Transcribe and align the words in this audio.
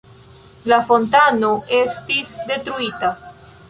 La 0.71 0.79
fontano 0.93 1.53
estis 1.83 2.35
detruita. 2.51 3.17